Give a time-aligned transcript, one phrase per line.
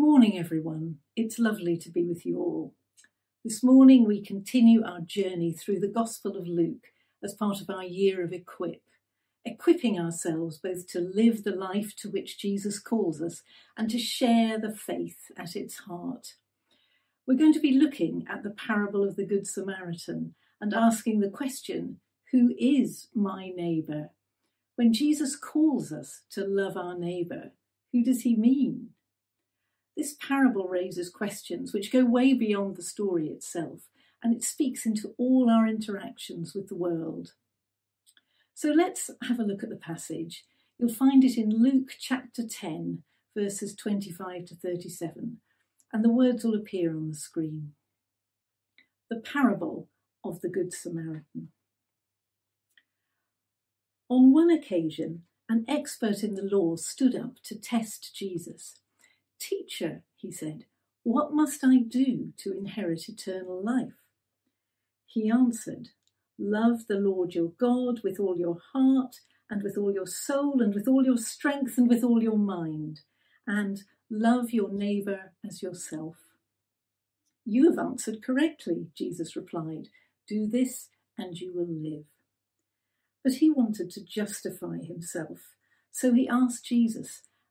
[0.00, 0.96] morning, everyone.
[1.14, 2.72] It's lovely to be with you all.
[3.44, 6.86] This morning, we continue our journey through the Gospel of Luke
[7.22, 8.80] as part of our year of Equip,
[9.44, 13.42] equipping ourselves both to live the life to which Jesus calls us
[13.76, 16.28] and to share the faith at its heart.
[17.26, 21.28] We're going to be looking at the parable of the Good Samaritan and asking the
[21.28, 22.00] question
[22.32, 24.12] Who is my neighbour?
[24.76, 27.52] When Jesus calls us to love our neighbour,
[27.92, 28.94] who does he mean?
[29.96, 33.88] This parable raises questions which go way beyond the story itself,
[34.22, 37.32] and it speaks into all our interactions with the world.
[38.54, 40.44] So let's have a look at the passage.
[40.78, 43.02] You'll find it in Luke chapter 10,
[43.36, 45.38] verses 25 to 37,
[45.92, 47.72] and the words will appear on the screen.
[49.08, 49.88] The parable
[50.24, 51.48] of the Good Samaritan.
[54.08, 58.80] On one occasion, an expert in the law stood up to test Jesus.
[59.40, 60.66] Teacher, he said,
[61.02, 63.94] what must I do to inherit eternal life?
[65.06, 65.88] He answered,
[66.38, 69.16] Love the Lord your God with all your heart,
[69.48, 73.00] and with all your soul, and with all your strength, and with all your mind,
[73.46, 76.16] and love your neighbour as yourself.
[77.46, 79.88] You have answered correctly, Jesus replied.
[80.28, 82.04] Do this, and you will live.
[83.24, 85.54] But he wanted to justify himself,
[85.90, 87.22] so he asked Jesus,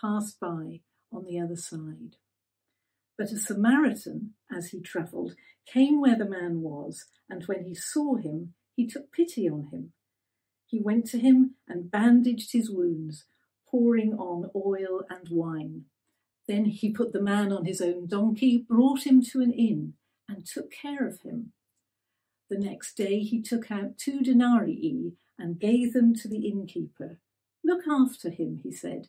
[0.00, 0.80] passed by
[1.12, 2.16] on the other side.
[3.18, 5.34] But a Samaritan, as he travelled,
[5.66, 9.92] came where the man was, and when he saw him, he took pity on him.
[10.66, 13.24] He went to him and bandaged his wounds,
[13.70, 15.84] pouring on oil and wine.
[16.46, 19.94] Then he put the man on his own donkey, brought him to an inn,
[20.28, 21.52] and took care of him.
[22.48, 27.18] The next day he took out two denarii and gave them to the innkeeper.
[27.64, 29.08] Look after him, he said,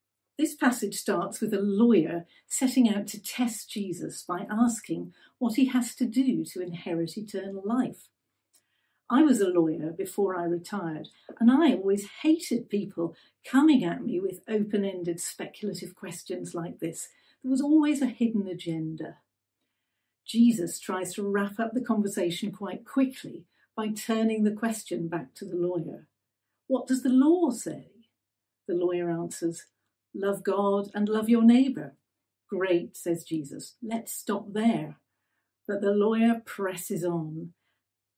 [0.41, 5.67] this passage starts with a lawyer setting out to test Jesus by asking what he
[5.67, 8.07] has to do to inherit eternal life.
[9.07, 11.09] I was a lawyer before I retired,
[11.39, 13.15] and I always hated people
[13.45, 17.09] coming at me with open ended speculative questions like this.
[17.43, 19.17] There was always a hidden agenda.
[20.25, 23.45] Jesus tries to wrap up the conversation quite quickly
[23.77, 26.07] by turning the question back to the lawyer.
[26.65, 27.89] What does the law say?
[28.67, 29.67] The lawyer answers,
[30.13, 31.95] Love God and love your neighbour.
[32.49, 33.75] Great, says Jesus.
[33.81, 34.97] Let's stop there.
[35.67, 37.53] But the lawyer presses on.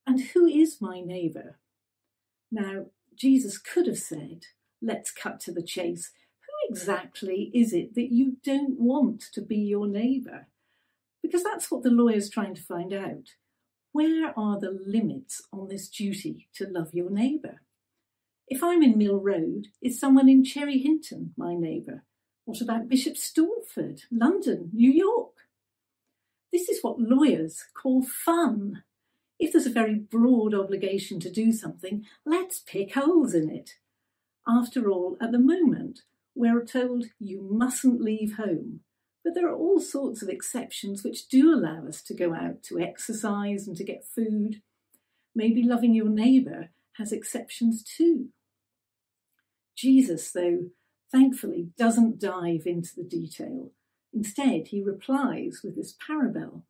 [0.08, 1.60] And who is my neighbour?
[2.52, 4.46] Now, Jesus could have said,
[4.82, 6.12] Let's cut to the chase.
[6.42, 10.48] Who exactly is it that you don't want to be your neighbour?
[11.22, 13.36] Because that's what the lawyer's trying to find out.
[13.94, 17.62] Where are the limits on this duty to love your neighbour?
[18.56, 22.04] If I'm in Mill Road, is someone in Cherry Hinton my neighbour?
[22.46, 25.32] What about Bishop Stortford, London, New York?
[26.52, 28.84] This is what lawyers call fun.
[29.40, 33.72] If there's a very broad obligation to do something, let's pick holes in it.
[34.48, 36.02] After all, at the moment,
[36.36, 38.82] we're told you mustn't leave home.
[39.24, 42.80] But there are all sorts of exceptions which do allow us to go out to
[42.80, 44.62] exercise and to get food.
[45.34, 48.30] Maybe loving your neighbour has exceptions too.
[49.76, 50.70] Jesus, though,
[51.12, 53.72] thankfully doesn't dive into the detail.
[54.14, 56.66] Instead, he replies with this parable.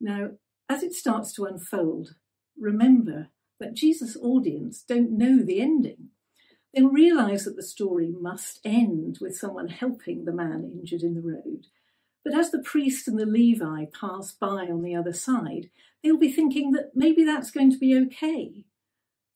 [0.00, 0.30] Now,
[0.68, 2.14] as it starts to unfold,
[2.58, 3.28] remember
[3.60, 6.08] that Jesus' audience don't know the ending.
[6.74, 11.20] They'll realise that the story must end with someone helping the man injured in the
[11.20, 11.66] road.
[12.24, 15.70] But as the priest and the Levi pass by on the other side,
[16.02, 18.64] they'll be thinking that maybe that's going to be okay.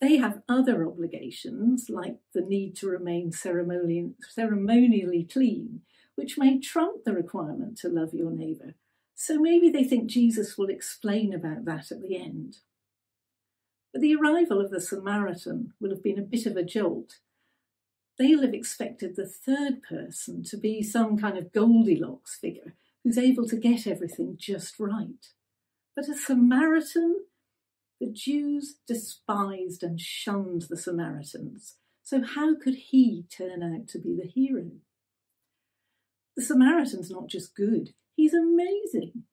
[0.01, 5.81] They have other obligations, like the need to remain ceremonially, clean,
[6.17, 8.75] which may trump the requirement to love your neighbour.
[9.15, 12.59] So maybe they think Jesus will explain about that at the end.
[13.93, 17.15] But the arrival of the Samaritan will have been a bit of a jolt.
[18.19, 23.47] They'll have expected the third person to be some kind of Goldilocks figure who's able
[23.49, 25.29] to get everything just right.
[25.95, 27.25] But a Samaritan?
[28.01, 34.15] The Jews despised and shunned the Samaritans, so how could he turn out to be
[34.15, 34.71] the hero?
[36.37, 39.25] The Samaritan's not just good, he's amazing.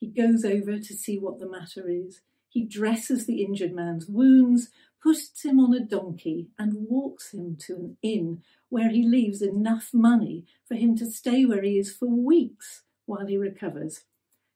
[0.00, 2.20] He goes over to see what the matter is.
[2.48, 4.70] He dresses the injured man's wounds,
[5.00, 9.90] puts him on a donkey, and walks him to an inn where he leaves enough
[9.92, 14.04] money for him to stay where he is for weeks while he recovers,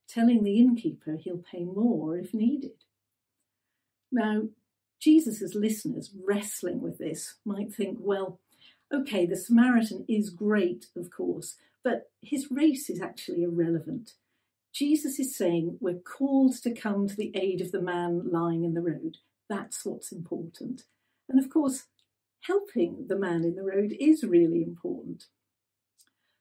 [0.09, 2.85] telling the innkeeper he'll pay more if needed.
[4.13, 4.43] Now,
[5.01, 8.39] Jesus' listeners wrestling with this might think, well,
[8.93, 14.13] okay, the Samaritan is great, of course, but his race is actually irrelevant.
[14.73, 18.75] Jesus is saying we're called to come to the aid of the man lying in
[18.75, 19.19] the road.
[19.49, 20.85] That's what's important.
[21.29, 21.85] And of course,
[22.43, 25.25] helping the man in the road is really important.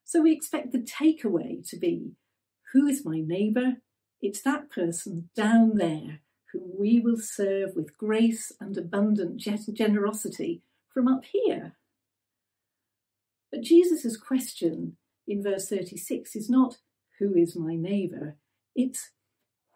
[0.05, 2.11] So we expect the takeaway to be
[2.73, 3.77] who is my neighbour?
[4.21, 6.21] It's that person down there
[6.51, 10.61] whom we will serve with grace and abundant generosity
[10.93, 11.75] from up here.
[13.51, 16.77] But Jesus' question in verse 36 is not,
[17.19, 18.37] Who is my neighbour?
[18.75, 19.11] It's,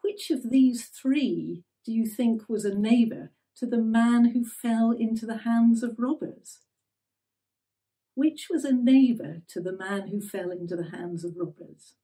[0.02, 4.92] Which of these three do you think was a neighbour to the man who fell
[4.92, 6.60] into the hands of robbers?
[8.16, 11.96] Which was a neighbour to the man who fell into the hands of robbers?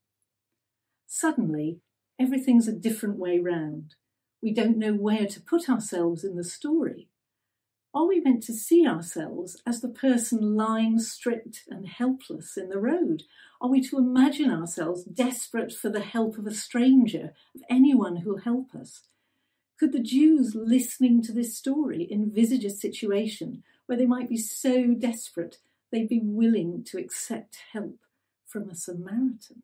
[1.06, 1.80] Suddenly,
[2.20, 3.94] everything's a different way round.
[4.42, 7.08] We don't know where to put ourselves in the story.
[7.94, 12.80] Are we meant to see ourselves as the person lying stripped and helpless in the
[12.80, 13.22] road?
[13.60, 18.38] Are we to imagine ourselves desperate for the help of a stranger, of anyone who'll
[18.38, 19.02] help us?
[19.78, 24.94] Could the Jews listening to this story envisage a situation where they might be so
[24.94, 25.58] desperate
[25.90, 27.98] they'd be willing to accept help
[28.46, 29.62] from a Samaritan?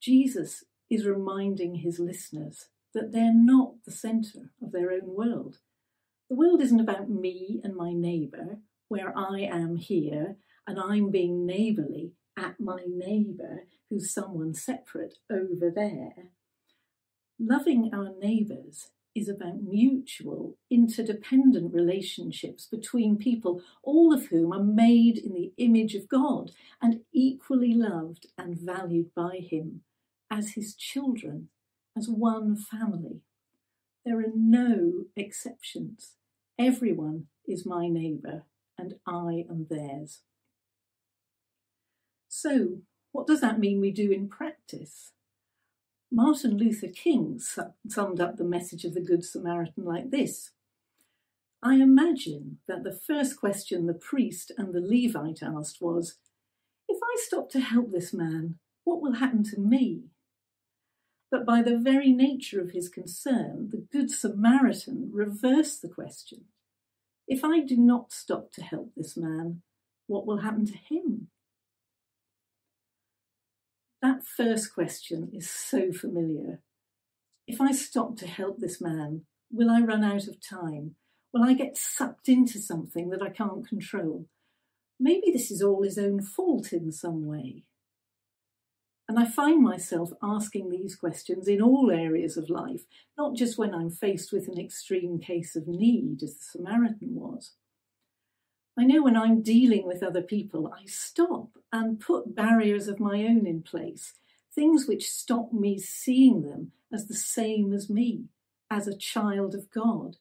[0.00, 5.58] Jesus is reminding his listeners that they're not the centre of their own world.
[6.30, 10.36] The world isn't about me and my neighbour, where I am here
[10.66, 16.30] and I'm being neighbourly at my neighbour who's someone separate over there.
[17.38, 25.16] Loving our neighbours is about mutual, interdependent relationships between people, all of whom are made
[25.18, 26.50] in the image of God
[26.82, 29.82] and equally loved and valued by Him
[30.30, 31.48] as His children,
[31.96, 33.22] as one family.
[34.04, 36.12] There are no exceptions.
[36.58, 38.44] Everyone is my neighbour
[38.78, 40.20] and I am theirs.
[42.28, 42.78] So,
[43.12, 45.12] what does that mean we do in practice?
[46.12, 47.40] Martin Luther King
[47.88, 50.52] summed up the message of the Good Samaritan like this
[51.62, 56.18] I imagine that the first question the priest and the Levite asked was
[56.88, 60.04] If I stop to help this man, what will happen to me?
[61.30, 66.44] But by the very nature of his concern, the Good Samaritan reversed the question.
[67.26, 69.62] If I do not stop to help this man,
[70.06, 71.28] what will happen to him?
[74.00, 76.60] That first question is so familiar.
[77.48, 80.94] If I stop to help this man, will I run out of time?
[81.32, 84.26] Will I get sucked into something that I can't control?
[85.00, 87.64] Maybe this is all his own fault in some way.
[89.16, 92.82] And I find myself asking these questions in all areas of life,
[93.16, 97.52] not just when I'm faced with an extreme case of need, as the Samaritan was.
[98.78, 103.24] I know when I'm dealing with other people, I stop and put barriers of my
[103.24, 104.12] own in place,
[104.54, 108.26] things which stop me seeing them as the same as me,
[108.70, 110.18] as a child of God.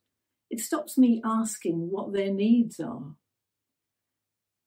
[0.50, 3.16] It stops me asking what their needs are.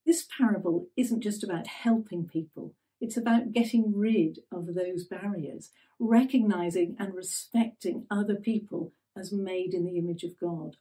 [0.04, 6.96] This parable isn't just about helping people, it's about getting rid of those barriers, recognizing
[6.98, 10.76] and respecting other people as made in the image of God.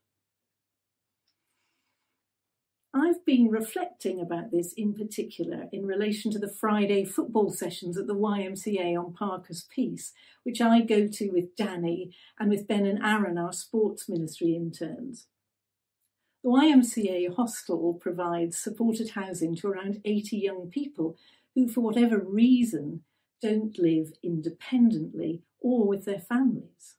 [2.93, 8.07] I've been reflecting about this in particular in relation to the Friday football sessions at
[8.07, 13.03] the YMCA on Parker's Piece, which I go to with Danny and with Ben and
[13.03, 15.27] Aaron, our sports ministry interns.
[16.43, 21.17] The YMCA hostel provides supported housing to around 80 young people
[21.57, 23.01] who, for whatever reason,
[23.41, 26.97] don't live independently or with their families.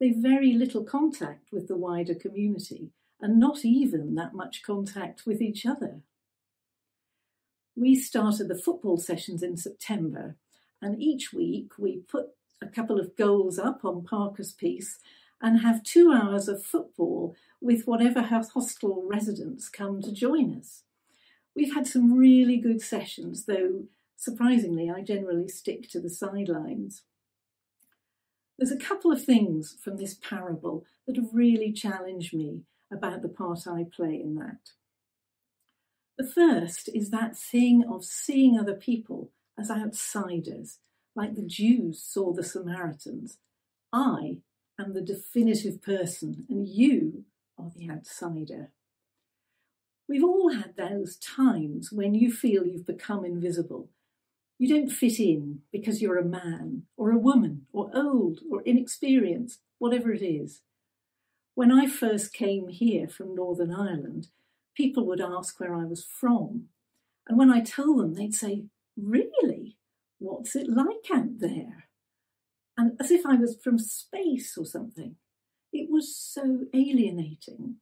[0.00, 5.40] They've very little contact with the wider community and not even that much contact with
[5.40, 6.00] each other.
[7.76, 10.38] We started the football sessions in September,
[10.82, 14.98] and each week we put a couple of goals up on Parker's piece
[15.40, 20.82] and have two hours of football with whatever hostel residents come to join us.
[21.56, 23.84] We've had some really good sessions, though
[24.16, 27.02] surprisingly, I generally stick to the sidelines.
[28.58, 33.28] There's a couple of things from this parable that have really challenged me about the
[33.28, 34.70] part I play in that.
[36.16, 40.78] The first is that thing of seeing other people as outsiders,
[41.16, 43.38] like the Jews saw the Samaritans.
[43.92, 44.38] I
[44.78, 47.24] am the definitive person, and you
[47.58, 48.70] are the outsider.
[50.08, 53.88] We've all had those times when you feel you've become invisible.
[54.58, 59.60] You don't fit in because you're a man or a woman or old or inexperienced,
[59.78, 60.60] whatever it is.
[61.54, 64.28] When I first came here from Northern Ireland,
[64.76, 66.66] people would ask where I was from.
[67.26, 68.64] And when I told them, they'd say,
[68.96, 69.76] Really?
[70.18, 71.88] What's it like out there?
[72.76, 75.16] And as if I was from space or something.
[75.72, 77.76] It was so alienating.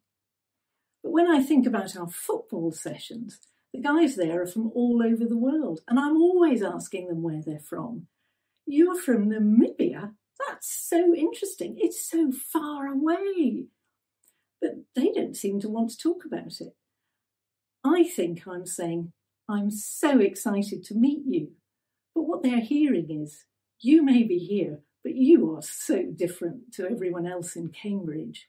[1.03, 3.41] But when I think about our football sessions,
[3.73, 7.43] the guys there are from all over the world, and I'm always asking them where
[7.45, 8.07] they're from.
[8.67, 10.15] You're from Namibia?
[10.49, 11.77] That's so interesting.
[11.79, 13.67] It's so far away.
[14.61, 16.75] But they don't seem to want to talk about it.
[17.85, 19.13] I think I'm saying,
[19.49, 21.53] I'm so excited to meet you.
[22.15, 23.45] But what they're hearing is,
[23.81, 28.49] you may be here, but you are so different to everyone else in Cambridge.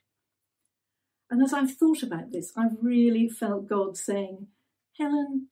[1.34, 4.46] And as I've thought about this, I've really felt God saying,
[4.96, 5.48] Helen,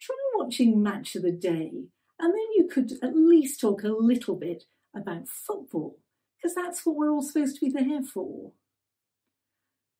[0.00, 1.70] try watching Match of the Day,
[2.18, 6.00] and then you could at least talk a little bit about football,
[6.36, 8.50] because that's what we're all supposed to be there for.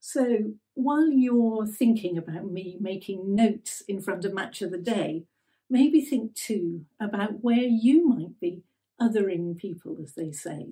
[0.00, 5.26] So while you're thinking about me making notes in front of Match of the Day,
[5.71, 8.64] maybe think too about where you might be
[9.00, 10.71] othering people, as they say,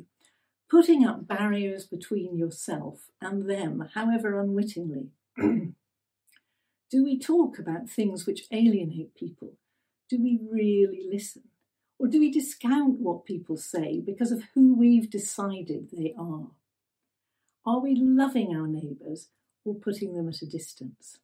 [0.70, 5.08] putting up barriers between yourself and them, however unwittingly.
[5.36, 9.54] Do we talk about things which alienate people?
[10.08, 11.42] Do we really listen?
[11.98, 16.48] Or do we discount what people say because of who we've decided they are?
[17.66, 19.28] Are we loving our neighbours
[19.64, 21.18] or putting them at a distance?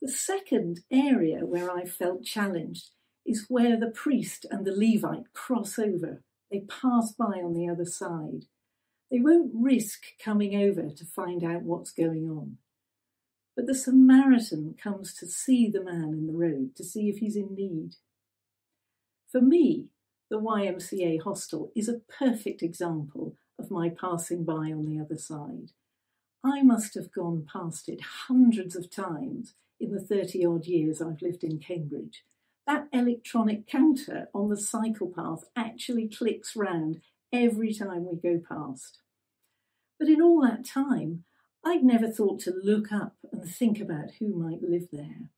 [0.00, 2.90] The second area where I felt challenged
[3.26, 6.22] is where the priest and the Levite cross over.
[6.50, 8.46] They pass by on the other side.
[9.10, 12.58] They won't risk coming over to find out what's going on.
[13.56, 17.36] But the Samaritan comes to see the man in the road, to see if he's
[17.36, 17.96] in need.
[19.30, 19.88] For me,
[20.30, 25.70] the YMCA hostel is a perfect example of my passing by on the other side.
[26.42, 31.22] I must have gone past it hundreds of times in the 30 odd years I've
[31.22, 32.24] lived in Cambridge.
[32.66, 37.00] That electronic counter on the cycle path actually clicks round
[37.32, 39.00] every time we go past.
[39.98, 41.24] But in all that time,
[41.64, 45.28] I'd never thought to look up and think about who might live there.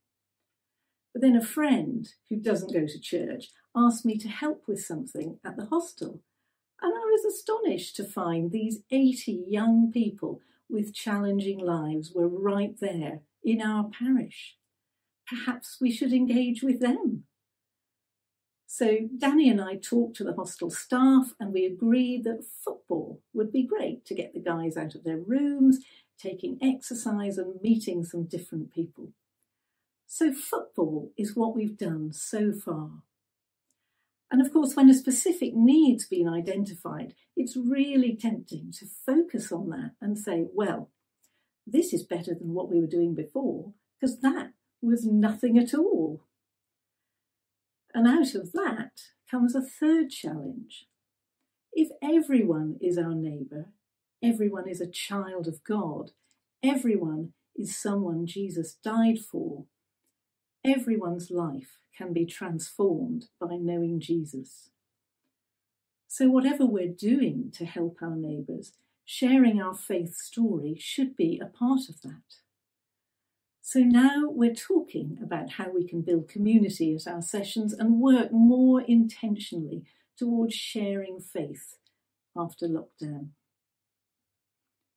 [1.13, 5.39] But then a friend who doesn't go to church asked me to help with something
[5.45, 6.21] at the hostel.
[6.83, 12.79] And I was astonished to find these 80 young people with challenging lives were right
[12.81, 14.57] there in our parish.
[15.29, 17.25] Perhaps we should engage with them.
[18.67, 23.51] So Danny and I talked to the hostel staff and we agreed that football would
[23.53, 25.79] be great to get the guys out of their rooms,
[26.19, 29.13] taking exercise and meeting some different people.
[30.07, 32.91] So football is what we've done so far.
[34.31, 39.71] And of course, when a specific need's been identified, it's really tempting to focus on
[39.71, 40.91] that and say, well,
[41.67, 44.53] this is better than what we were doing before, because that
[44.87, 46.23] was nothing at all.
[47.93, 48.93] And out of that
[49.31, 50.87] comes a third challenge.
[51.73, 53.73] If everyone is our neighbour,
[54.23, 56.13] Everyone is a child of God.
[56.63, 59.67] Everyone is someone Jesus died for.
[60.65, 64.71] Everyone's life can be transformed by knowing Jesus.
[66.09, 68.73] So, whatever we're doing to help our neighbours,
[69.05, 72.41] sharing our faith story should be a part of that.
[73.69, 78.31] So, now we're talking about how we can build community at our sessions and work
[78.31, 79.83] more intentionally
[80.17, 81.75] towards sharing faith
[82.37, 83.31] after lockdown.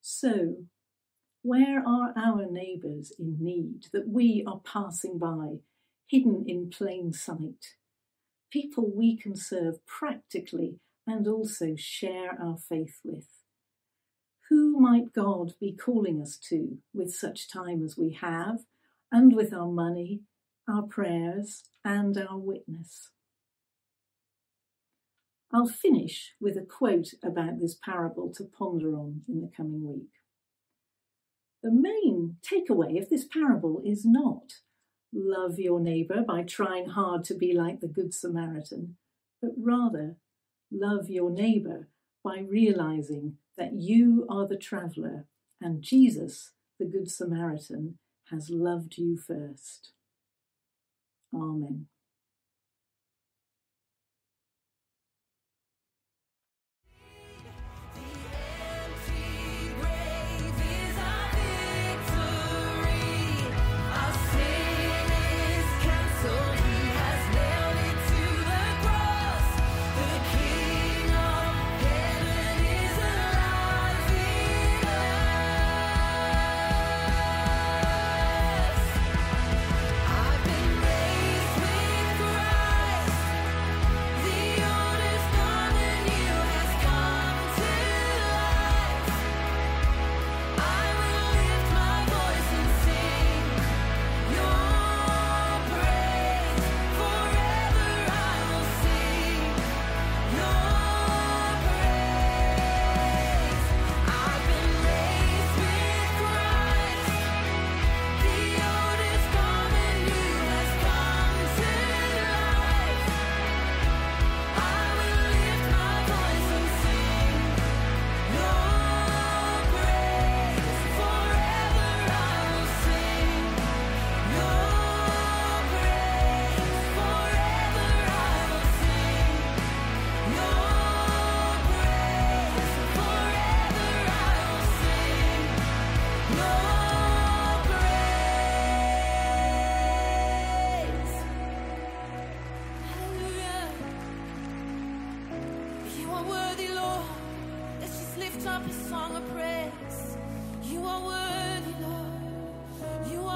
[0.01, 0.67] So,
[1.41, 5.61] where are our neighbours in need that we are passing by,
[6.05, 7.73] hidden in plain sight?
[8.51, 10.75] People we can serve practically
[11.07, 13.38] and also share our faith with.
[14.49, 18.61] Who might God be calling us to with such time as we have,
[19.11, 20.21] and with our money,
[20.67, 23.11] our prayers, and our witness?
[25.53, 30.11] I'll finish with a quote about this parable to ponder on in the coming week.
[31.61, 34.61] The main takeaway of this parable is not
[35.13, 38.97] love your neighbour by trying hard to be like the Good Samaritan,
[39.41, 40.17] but rather
[40.71, 41.89] love your neighbour
[42.23, 45.25] by realizing that you are the traveller
[45.61, 47.97] and Jesus, the Good Samaritan,
[48.29, 49.91] has loved you first.
[51.33, 51.87] Amen.